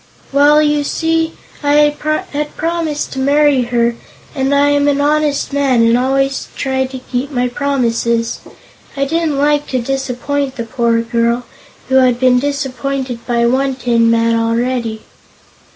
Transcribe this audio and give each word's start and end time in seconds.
"Well, 0.33 0.63
you 0.63 0.83
see 0.83 1.33
I 1.61 1.73
had 2.33 2.57
promised 2.57 3.13
to 3.13 3.19
marry 3.19 3.61
her, 3.65 3.97
and 4.33 4.51
I 4.51 4.69
am 4.69 4.87
an 4.87 4.99
honest 4.99 5.53
man 5.53 5.83
and 5.83 5.95
always 5.95 6.47
try 6.55 6.87
to 6.87 6.97
keep 6.97 7.29
my 7.29 7.47
promises. 7.47 8.39
I 8.97 9.05
didn't 9.05 9.37
like 9.37 9.67
to 9.67 9.79
disappoint 9.79 10.55
the 10.55 10.63
poor 10.63 11.01
girl, 11.03 11.43
who 11.89 11.97
had 11.97 12.19
been 12.19 12.39
disappointed 12.39 13.23
by 13.27 13.45
one 13.45 13.75
tin 13.75 14.09
man 14.09 14.35
already." 14.35 15.03